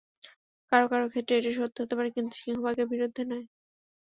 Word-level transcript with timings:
কারও 0.71 0.87
কারও 0.91 1.11
ক্ষেত্রে 1.11 1.33
এটি 1.37 1.51
সত্যি 1.53 1.79
হতে 1.81 1.95
পারে, 1.97 2.09
কিন্তু 2.15 2.33
সিংহভাগের 2.37 2.87
বিরুদ্ধে 2.93 3.23
নয়। 3.25 3.45